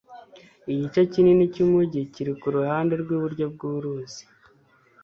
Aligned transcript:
igice 0.71 0.99
kinini 1.11 1.43
cyumujyi 1.53 2.01
kiri 2.13 2.33
kuruhande 2.41 2.93
rwiburyo 3.01 3.45
bwuruzi 3.53 4.23